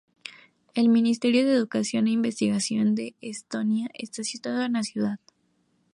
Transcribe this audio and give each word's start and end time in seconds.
El 0.73 0.89
Ministerio 0.89 1.45
de 1.45 1.53
Educación 1.53 2.07
e 2.07 2.09
Investigación 2.09 2.95
de 2.95 3.13
Estonia 3.21 3.87
está 3.93 4.23
situado 4.23 4.63
en 4.63 4.73
la 4.73 4.81
ciudad. 4.81 5.19